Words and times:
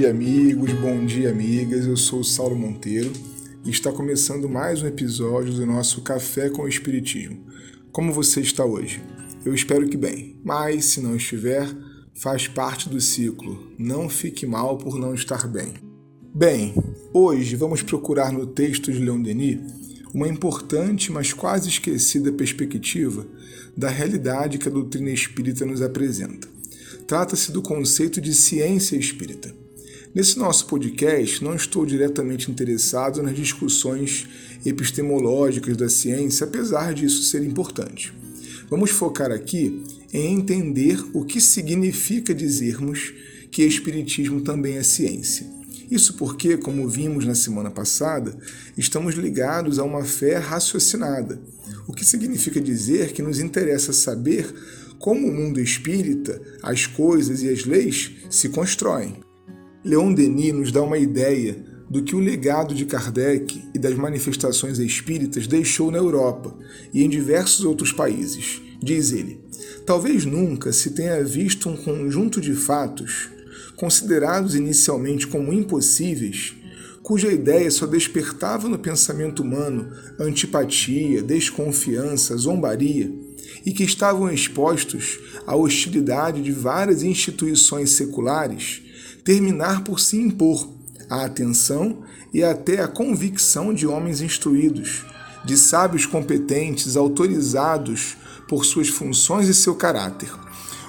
Dia, 0.00 0.08
amigos, 0.08 0.72
bom 0.72 1.04
dia, 1.04 1.28
amigas. 1.28 1.84
Eu 1.84 1.94
sou 1.94 2.20
o 2.20 2.24
Saulo 2.24 2.56
Monteiro 2.56 3.12
e 3.66 3.68
está 3.68 3.92
começando 3.92 4.48
mais 4.48 4.82
um 4.82 4.86
episódio 4.86 5.52
do 5.52 5.66
nosso 5.66 6.00
Café 6.00 6.48
com 6.48 6.62
o 6.62 6.68
Espiritismo. 6.68 7.44
Como 7.92 8.10
você 8.10 8.40
está 8.40 8.64
hoje? 8.64 9.02
Eu 9.44 9.54
espero 9.54 9.86
que 9.86 9.98
bem, 9.98 10.40
mas 10.42 10.86
se 10.86 11.02
não 11.02 11.16
estiver, 11.16 11.68
faz 12.14 12.48
parte 12.48 12.88
do 12.88 12.98
ciclo. 12.98 13.74
Não 13.78 14.08
fique 14.08 14.46
mal 14.46 14.78
por 14.78 14.98
não 14.98 15.12
estar 15.12 15.46
bem. 15.46 15.74
Bem, 16.34 16.72
hoje 17.12 17.54
vamos 17.54 17.82
procurar 17.82 18.32
no 18.32 18.46
texto 18.46 18.90
de 18.90 19.00
Leon 19.00 19.20
Denis 19.20 19.60
uma 20.14 20.26
importante, 20.26 21.12
mas 21.12 21.34
quase 21.34 21.68
esquecida 21.68 22.32
perspectiva 22.32 23.26
da 23.76 23.90
realidade 23.90 24.56
que 24.56 24.66
a 24.66 24.72
doutrina 24.72 25.10
espírita 25.10 25.66
nos 25.66 25.82
apresenta. 25.82 26.48
Trata-se 27.06 27.52
do 27.52 27.60
conceito 27.60 28.18
de 28.18 28.32
ciência 28.32 28.96
espírita. 28.96 29.60
Nesse 30.12 30.40
nosso 30.40 30.66
podcast, 30.66 31.42
não 31.44 31.54
estou 31.54 31.86
diretamente 31.86 32.50
interessado 32.50 33.22
nas 33.22 33.36
discussões 33.36 34.26
epistemológicas 34.66 35.76
da 35.76 35.88
ciência, 35.88 36.44
apesar 36.44 36.92
disso 36.92 37.22
ser 37.22 37.44
importante. 37.44 38.12
Vamos 38.68 38.90
focar 38.90 39.30
aqui 39.30 39.84
em 40.12 40.34
entender 40.34 41.00
o 41.14 41.24
que 41.24 41.40
significa 41.40 42.34
dizermos 42.34 43.14
que 43.52 43.62
Espiritismo 43.62 44.40
também 44.40 44.78
é 44.78 44.82
ciência. 44.82 45.46
Isso 45.88 46.14
porque, 46.14 46.56
como 46.56 46.88
vimos 46.88 47.24
na 47.24 47.36
semana 47.36 47.70
passada, 47.70 48.36
estamos 48.76 49.14
ligados 49.14 49.78
a 49.78 49.84
uma 49.84 50.04
fé 50.04 50.38
raciocinada, 50.38 51.40
o 51.86 51.92
que 51.92 52.04
significa 52.04 52.60
dizer 52.60 53.12
que 53.12 53.22
nos 53.22 53.38
interessa 53.38 53.92
saber 53.92 54.52
como 54.98 55.28
o 55.28 55.32
mundo 55.32 55.60
espírita, 55.60 56.42
as 56.64 56.84
coisas 56.84 57.44
e 57.44 57.48
as 57.48 57.64
leis 57.64 58.10
se 58.28 58.48
constroem. 58.48 59.29
Leon 59.82 60.12
Denis 60.12 60.52
nos 60.52 60.70
dá 60.70 60.82
uma 60.82 60.98
ideia 60.98 61.56
do 61.88 62.02
que 62.02 62.14
o 62.14 62.18
legado 62.18 62.74
de 62.74 62.84
Kardec 62.84 63.64
e 63.74 63.78
das 63.78 63.94
manifestações 63.94 64.78
espíritas 64.78 65.46
deixou 65.46 65.90
na 65.90 65.96
Europa 65.96 66.54
e 66.92 67.02
em 67.02 67.08
diversos 67.08 67.64
outros 67.64 67.90
países. 67.90 68.60
Diz 68.82 69.10
ele: 69.10 69.40
talvez 69.86 70.26
nunca 70.26 70.70
se 70.70 70.90
tenha 70.90 71.24
visto 71.24 71.70
um 71.70 71.78
conjunto 71.78 72.42
de 72.42 72.54
fatos, 72.54 73.30
considerados 73.74 74.54
inicialmente 74.54 75.26
como 75.26 75.50
impossíveis, 75.50 76.54
cuja 77.02 77.32
ideia 77.32 77.70
só 77.70 77.86
despertava 77.86 78.68
no 78.68 78.78
pensamento 78.78 79.42
humano 79.42 79.90
antipatia, 80.18 81.22
desconfiança, 81.22 82.36
zombaria, 82.36 83.10
e 83.64 83.72
que 83.72 83.82
estavam 83.82 84.30
expostos 84.30 85.18
à 85.46 85.56
hostilidade 85.56 86.42
de 86.42 86.52
várias 86.52 87.02
instituições 87.02 87.92
seculares 87.92 88.89
terminar 89.24 89.84
por 89.84 90.00
se 90.00 90.16
impor 90.16 90.68
à 91.08 91.24
atenção 91.24 91.98
e 92.32 92.42
até 92.44 92.80
à 92.80 92.88
convicção 92.88 93.74
de 93.74 93.86
homens 93.86 94.20
instruídos, 94.20 95.04
de 95.44 95.56
sábios 95.56 96.06
competentes, 96.06 96.96
autorizados 96.96 98.16
por 98.48 98.64
suas 98.64 98.88
funções 98.88 99.48
e 99.48 99.54
seu 99.54 99.74
caráter. 99.74 100.30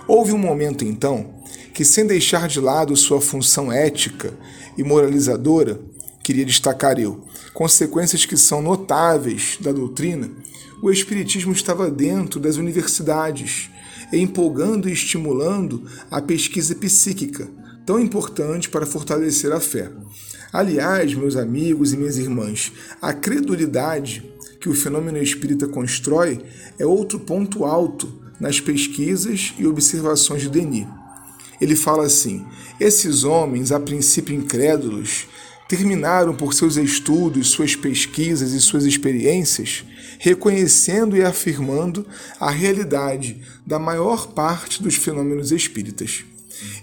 Houve 0.07 0.33
um 0.33 0.37
momento, 0.37 0.83
então, 0.83 1.35
que, 1.73 1.85
sem 1.85 2.05
deixar 2.05 2.47
de 2.47 2.59
lado 2.59 2.95
sua 2.95 3.21
função 3.21 3.71
ética 3.71 4.33
e 4.77 4.83
moralizadora, 4.83 5.79
queria 6.23 6.45
destacar 6.45 6.99
eu, 6.99 7.23
consequências 7.53 8.25
que 8.25 8.37
são 8.37 8.61
notáveis 8.61 9.57
da 9.59 9.71
doutrina, 9.71 10.29
o 10.81 10.91
Espiritismo 10.91 11.51
estava 11.51 11.89
dentro 11.89 12.39
das 12.39 12.57
universidades, 12.57 13.69
empolgando 14.11 14.89
e 14.89 14.93
estimulando 14.93 15.85
a 16.09 16.21
pesquisa 16.21 16.75
psíquica, 16.75 17.47
tão 17.85 17.99
importante 17.99 18.69
para 18.69 18.85
fortalecer 18.85 19.51
a 19.51 19.59
fé. 19.59 19.91
Aliás, 20.51 21.13
meus 21.13 21.35
amigos 21.35 21.93
e 21.93 21.97
minhas 21.97 22.17
irmãs, 22.17 22.71
a 23.01 23.13
credulidade 23.13 24.23
que 24.59 24.69
o 24.69 24.75
fenômeno 24.75 25.17
espírita 25.17 25.67
constrói 25.67 26.43
é 26.77 26.85
outro 26.85 27.19
ponto 27.19 27.65
alto 27.65 28.21
nas 28.39 28.59
pesquisas 28.59 29.53
e 29.57 29.65
observações 29.65 30.41
de 30.41 30.49
Denis. 30.49 30.87
Ele 31.59 31.75
fala 31.75 32.05
assim: 32.05 32.45
esses 32.79 33.23
homens, 33.23 33.71
a 33.71 33.79
princípio 33.79 34.35
incrédulos, 34.35 35.27
terminaram 35.69 36.35
por 36.35 36.53
seus 36.53 36.75
estudos, 36.75 37.49
suas 37.49 37.75
pesquisas 37.75 38.51
e 38.51 38.59
suas 38.59 38.83
experiências, 38.83 39.85
reconhecendo 40.19 41.15
e 41.15 41.23
afirmando 41.23 42.05
a 42.39 42.51
realidade 42.51 43.41
da 43.65 43.79
maior 43.79 44.27
parte 44.33 44.83
dos 44.83 44.95
fenômenos 44.95 45.51
espíritas. 45.51 46.25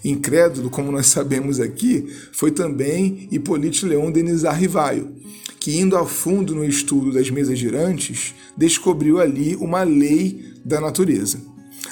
Incrédulo, 0.05 0.71
como 0.71 0.93
nós 0.93 1.07
sabemos 1.07 1.61
aqui, 1.61 2.07
foi 2.33 2.51
também 2.51 3.29
Hippolyte 3.31 3.85
Leon 3.85 4.11
Denis 4.11 4.45
Arrivaio, 4.45 5.13
que 5.61 5.79
indo 5.79 5.97
a 5.97 6.07
fundo 6.07 6.55
no 6.55 6.65
estudo 6.65 7.13
das 7.13 7.31
mesas 7.31 7.59
girantes, 7.59 8.35
descobriu 8.57 9.21
ali 9.21 9.57
uma 9.57 9.83
lei 9.83 10.53
da 10.65 10.81
natureza. 10.81 11.41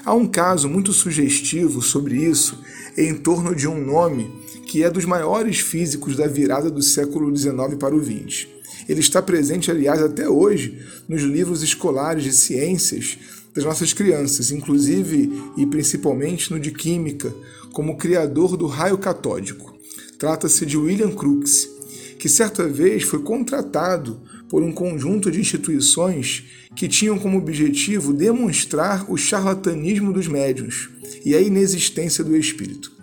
Há 0.04 0.14
um 0.14 0.26
caso 0.26 0.68
muito 0.68 0.92
sugestivo 0.92 1.82
sobre 1.82 2.16
isso 2.16 2.58
em 2.96 3.14
torno 3.14 3.54
de 3.54 3.66
um 3.66 3.84
nome 3.84 4.30
que 4.66 4.82
é 4.82 4.90
dos 4.90 5.04
maiores 5.04 5.60
físicos 5.60 6.16
da 6.16 6.26
virada 6.26 6.70
do 6.70 6.82
século 6.82 7.34
XIX 7.34 7.76
para 7.78 7.94
o 7.94 8.02
XX. 8.02 8.48
Ele 8.88 9.00
está 9.00 9.22
presente, 9.22 9.70
aliás, 9.70 10.02
até 10.02 10.28
hoje 10.28 10.78
nos 11.08 11.22
livros 11.22 11.62
escolares 11.62 12.24
de 12.24 12.32
ciências 12.32 13.18
das 13.56 13.64
nossas 13.64 13.94
crianças, 13.94 14.50
inclusive 14.50 15.32
e 15.56 15.64
principalmente 15.64 16.52
no 16.52 16.60
de 16.60 16.70
Química, 16.70 17.34
como 17.72 17.96
criador 17.96 18.54
do 18.54 18.66
raio 18.66 18.98
catódico. 18.98 19.74
Trata-se 20.18 20.66
de 20.66 20.76
William 20.76 21.10
Crookes, 21.10 21.66
que 22.18 22.28
certa 22.28 22.68
vez 22.68 23.02
foi 23.02 23.22
contratado 23.22 24.20
por 24.48 24.62
um 24.62 24.72
conjunto 24.72 25.30
de 25.30 25.40
instituições 25.40 26.44
que 26.76 26.86
tinham 26.86 27.18
como 27.18 27.38
objetivo 27.38 28.12
demonstrar 28.12 29.10
o 29.10 29.16
charlatanismo 29.16 30.12
dos 30.12 30.28
médiuns 30.28 30.90
e 31.24 31.34
a 31.34 31.40
inexistência 31.40 32.22
do 32.22 32.36
espírito. 32.36 32.95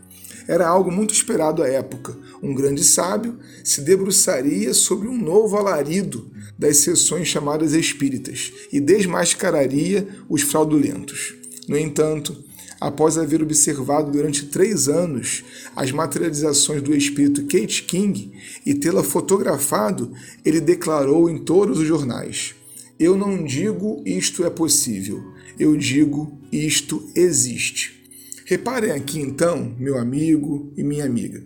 Era 0.48 0.68
algo 0.68 0.92
muito 0.92 1.14
esperado 1.14 1.64
à 1.64 1.68
época. 1.68 2.16
Um 2.42 2.54
grande 2.54 2.84
sábio 2.84 3.38
se 3.64 3.82
debruçaria 3.82 4.74
sobre 4.74 5.08
um 5.08 5.18
novo 5.18 5.58
alarido 5.58 6.30
das 6.58 6.78
sessões 6.78 7.28
chamadas 7.28 7.74
espíritas 7.74 8.52
e 8.72 8.80
desmascararia 8.80 10.08
os 10.30 10.42
fraudulentos. 10.42 11.36
No 11.68 11.78
entanto, 11.78 12.36
após 12.80 13.18
haver 13.18 13.42
observado 13.42 14.12
durante 14.12 14.48
três 14.48 14.90
anos 14.90 15.44
as 15.76 15.92
materializações 15.92 16.82
do 16.82 16.94
espírito 16.94 17.44
Kate 17.44 17.84
King 17.84 18.34
e 18.66 18.74
tê-la 18.74 19.04
fotografado, 19.04 20.12
ele 20.44 20.60
declarou 20.60 21.30
em 21.30 21.38
todos 21.38 21.80
os 21.80 21.88
jornais: 21.88 22.54
Eu 23.00 23.16
não 23.16 23.44
digo 23.44 24.04
isto 24.06 24.44
é 24.46 24.50
possível, 24.50 25.24
eu 25.58 25.78
digo 25.78 26.38
isto 26.52 27.02
existe. 27.16 28.03
Reparem 28.46 28.92
aqui 28.92 29.20
então, 29.20 29.74
meu 29.80 29.98
amigo 29.98 30.74
e 30.76 30.84
minha 30.84 31.06
amiga, 31.06 31.42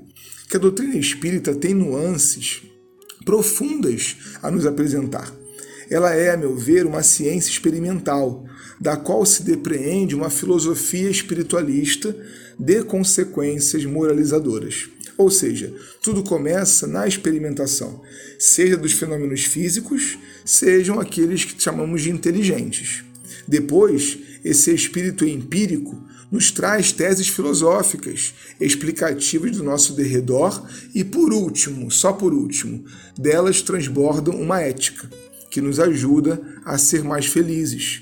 que 0.50 0.58
a 0.58 0.60
doutrina 0.60 0.96
espírita 0.96 1.54
tem 1.54 1.74
nuances 1.74 2.64
profundas 3.24 4.18
a 4.42 4.50
nos 4.50 4.66
apresentar. 4.66 5.32
Ela 5.90 6.16
é, 6.16 6.32
a 6.32 6.38
meu 6.38 6.56
ver, 6.56 6.86
uma 6.86 7.04
ciência 7.04 7.52
experimental, 7.52 8.46
da 8.80 8.98
qual 8.98 9.26
se 9.26 9.44
depreende 9.44 10.16
uma 10.16 10.30
filosofia 10.30 11.10
espiritualista 11.10 12.16
de 12.58 12.84
consequências 12.84 13.86
moralizadoras. 13.86 14.90
Ou 15.18 15.30
seja, 15.30 15.74
tudo 16.02 16.24
começa 16.24 16.88
na 16.88 17.08
experimentação, 17.08 18.02
seja 18.40 18.76
dos 18.76 18.94
fenômenos 18.94 19.46
físicos, 19.46 20.18
sejam 20.44 21.00
aqueles 21.00 21.46
que 21.46 21.62
chamamos 21.62 22.02
de 22.02 22.12
inteligentes. 22.12 23.04
Depois, 23.48 24.18
esse 24.44 24.74
espírito 24.74 25.26
empírico 25.26 26.07
nos 26.32 26.52
traz 26.52 26.92
teses 26.92 27.28
filosóficas, 27.28 28.34
explicativas 28.60 29.52
do 29.52 29.64
nosso 29.64 29.94
derredor 29.94 30.62
e, 30.94 31.04
por 31.04 31.32
último, 31.32 31.90
só 31.90 32.12
por 32.12 32.34
último, 32.34 32.84
delas 33.18 33.62
transbordam 33.62 34.36
uma 34.36 34.62
ética 34.62 35.10
que 35.50 35.62
nos 35.62 35.80
ajuda 35.80 36.42
a 36.66 36.78
ser 36.78 37.04
mais 37.04 37.26
felizes, 37.26 38.02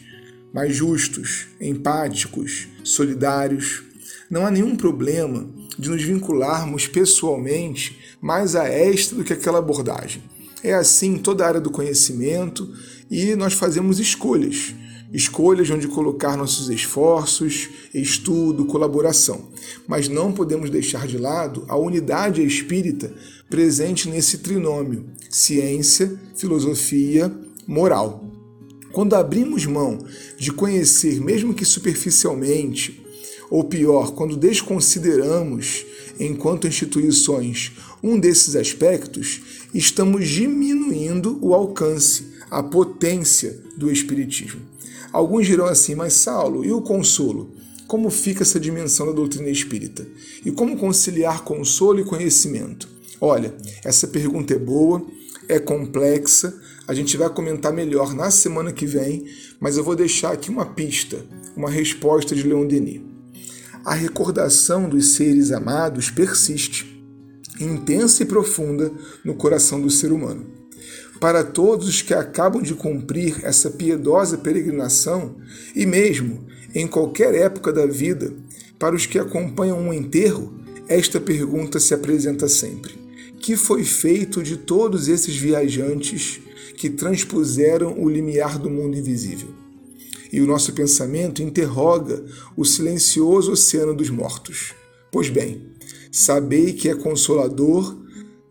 mais 0.54 0.76
justos, 0.76 1.48
empáticos, 1.62 2.68
solidários. 2.84 3.84
Não 4.30 4.46
há 4.46 4.52
nenhum 4.52 4.76
problema 4.76 5.48
de 5.78 5.90
nos 5.90 6.02
vincularmos 6.02 6.88
pessoalmente 6.88 8.00
mais 8.20 8.56
a 8.56 8.68
esta 8.68 9.16
do 9.16 9.24
que 9.24 9.34
aquela 9.34 9.60
abordagem. 9.60 10.24
É 10.64 10.74
assim 10.74 11.14
em 11.14 11.18
toda 11.20 11.44
a 11.44 11.48
área 11.48 11.62
do 11.62 11.70
conhecimento 11.70 12.74
e 13.12 13.36
nós 13.36 13.54
fazemos 13.54 14.00
escolhas 14.00 14.74
escolhas 15.14 15.70
onde 15.70 15.88
colocar 15.88 16.38
nossos 16.38 16.70
esforços, 16.70 17.70
estudo, 17.94 18.66
colaboração. 18.66 19.50
Mas 19.88 20.08
não 20.08 20.32
podemos 20.32 20.70
deixar 20.70 21.08
de 21.08 21.18
lado 21.18 21.64
a 21.68 21.78
unidade 21.78 22.44
espírita 22.44 23.14
presente 23.50 24.10
nesse 24.10 24.40
trinômio: 24.40 25.06
ciência, 25.30 26.20
filosofia, 26.36 27.34
moral. 27.68 28.24
Quando 28.92 29.16
abrimos 29.16 29.66
mão 29.66 30.00
de 30.38 30.52
conhecer, 30.52 31.20
mesmo 31.20 31.54
que 31.54 31.66
superficialmente, 31.66 33.04
ou 33.50 33.64
pior, 33.64 34.14
quando 34.14 34.38
desconsideramos 34.38 35.86
enquanto 36.20 36.68
instituições, 36.68 37.74
um 38.02 38.18
desses 38.18 38.56
aspectos, 38.56 39.42
estamos 39.74 40.28
diminuindo 40.28 41.38
o 41.42 41.54
alcance, 41.54 42.34
a 42.50 42.64
potência 42.64 43.60
do 43.76 43.92
Espiritismo. 43.92 44.62
Alguns 45.16 45.48
dirão 45.48 45.66
assim, 45.66 45.96
mas 45.96 46.12
Saulo, 46.12 46.66
e 46.66 46.74
o 46.74 46.82
consolo? 46.82 47.56
Como 47.88 48.10
fica 48.10 48.44
essa 48.44 48.60
dimensão 48.60 49.06
da 49.06 49.14
doutrina 49.14 49.48
espírita? 49.48 50.06
E 50.44 50.52
como 50.52 50.76
conciliar 50.76 51.46
consolo 51.46 52.02
e 52.02 52.04
conhecimento? 52.04 52.86
Olha, 53.22 53.56
essa 53.86 54.10
pergunta 54.10 54.54
é 54.54 54.60
boa, 54.60 55.02
é 55.48 55.58
complexa, 55.58 56.54
a 56.86 56.94
gente 56.94 57.16
vai 57.16 57.30
comentar 57.30 57.72
melhor 57.72 58.14
na 58.14 58.30
semana 58.30 58.74
que 58.74 58.86
vem, 58.86 59.24
mas 59.58 59.78
eu 59.78 59.86
vou 59.86 59.96
deixar 59.96 60.34
aqui 60.34 60.50
uma 60.50 60.66
pista, 60.66 61.26
uma 61.56 61.70
resposta 61.70 62.36
de 62.36 62.44
Leon 62.44 62.68
Denis. 62.68 63.02
A 63.86 63.94
recordação 63.94 64.90
dos 64.90 65.14
seres 65.14 65.54
amados 65.54 66.10
persiste, 66.10 67.02
intensa 67.58 68.22
e 68.22 68.26
profunda 68.26 68.92
no 69.24 69.36
coração 69.36 69.80
do 69.80 69.90
ser 69.90 70.12
humano. 70.12 70.65
Para 71.20 71.44
todos 71.44 71.88
os 71.88 72.02
que 72.02 72.14
acabam 72.14 72.62
de 72.62 72.74
cumprir 72.74 73.40
essa 73.44 73.70
piedosa 73.70 74.38
peregrinação, 74.38 75.36
e 75.76 75.86
mesmo 75.86 76.46
em 76.74 76.86
qualquer 76.86 77.34
época 77.34 77.72
da 77.72 77.86
vida, 77.86 78.34
para 78.78 78.96
os 78.96 79.06
que 79.06 79.18
acompanham 79.18 79.80
um 79.80 79.94
enterro, 79.94 80.54
esta 80.88 81.20
pergunta 81.20 81.80
se 81.80 81.94
apresenta 81.94 82.48
sempre: 82.48 82.94
Que 83.40 83.56
foi 83.56 83.84
feito 83.84 84.44
de 84.44 84.58
todos 84.58 85.08
esses 85.08 85.36
viajantes 85.36 86.42
que 86.78 86.90
transpuseram 86.90 87.98
o 87.98 88.10
limiar 88.10 88.60
do 88.60 88.70
mundo 88.70 88.98
invisível? 88.98 89.50
E 90.32 90.42
o 90.42 90.46
nosso 90.46 90.74
pensamento 90.74 91.42
interroga 91.42 92.24
o 92.58 92.66
silencioso 92.66 93.54
oceano 93.54 93.96
dos 93.96 94.10
mortos. 94.10 94.74
Pois 95.10 95.30
bem, 95.30 95.62
sabei 96.12 96.74
que 96.74 96.90
é 96.90 96.96
consolador 96.96 97.98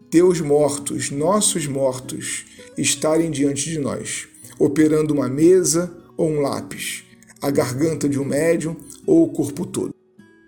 teus 0.08 0.40
mortos, 0.40 1.10
nossos 1.10 1.66
mortos, 1.66 2.46
estarem 2.76 3.30
diante 3.30 3.70
de 3.70 3.78
nós, 3.78 4.28
operando 4.58 5.14
uma 5.14 5.28
mesa 5.28 5.94
ou 6.16 6.30
um 6.30 6.40
lápis, 6.40 7.04
a 7.40 7.50
garganta 7.50 8.08
de 8.08 8.18
um 8.18 8.24
médium 8.24 8.76
ou 9.06 9.24
o 9.24 9.32
corpo 9.32 9.66
todo. 9.66 9.94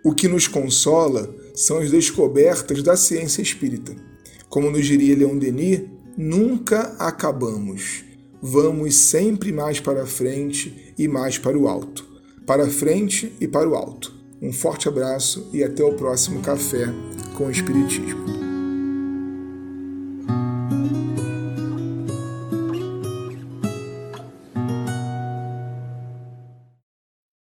O 0.04 0.14
que 0.14 0.28
nos 0.28 0.46
consola 0.46 1.34
são 1.54 1.78
as 1.78 1.90
descobertas 1.90 2.82
da 2.82 2.96
ciência 2.96 3.42
espírita. 3.42 3.94
Como 4.48 4.70
nos 4.70 4.86
diria 4.86 5.16
Leon 5.16 5.36
Denis, 5.36 5.82
nunca 6.16 6.94
acabamos. 6.98 8.04
Vamos 8.40 8.94
sempre 8.94 9.52
mais 9.52 9.80
para 9.80 10.06
frente 10.06 10.94
e 10.96 11.08
mais 11.08 11.38
para 11.38 11.58
o 11.58 11.66
alto. 11.66 12.06
Para 12.46 12.70
frente 12.70 13.32
e 13.40 13.48
para 13.48 13.68
o 13.68 13.74
alto. 13.74 14.14
Um 14.40 14.52
forte 14.52 14.88
abraço 14.88 15.50
e 15.52 15.64
até 15.64 15.82
o 15.82 15.94
próximo 15.94 16.40
Café 16.40 16.86
com 17.34 17.46
o 17.46 17.50
Espiritismo. 17.50 18.45